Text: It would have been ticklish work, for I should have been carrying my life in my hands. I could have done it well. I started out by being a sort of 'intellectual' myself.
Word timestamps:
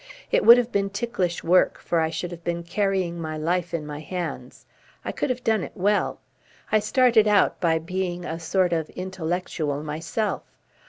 It 0.31 0.43
would 0.43 0.57
have 0.57 0.71
been 0.71 0.89
ticklish 0.89 1.43
work, 1.43 1.77
for 1.77 1.99
I 1.99 2.09
should 2.09 2.31
have 2.31 2.43
been 2.43 2.63
carrying 2.63 3.21
my 3.21 3.37
life 3.37 3.71
in 3.71 3.85
my 3.85 3.99
hands. 3.99 4.65
I 5.05 5.11
could 5.11 5.29
have 5.29 5.43
done 5.43 5.63
it 5.63 5.73
well. 5.75 6.19
I 6.71 6.79
started 6.79 7.27
out 7.27 7.59
by 7.61 7.77
being 7.77 8.25
a 8.25 8.39
sort 8.39 8.73
of 8.73 8.89
'intellectual' 8.95 9.83
myself. 9.83 10.41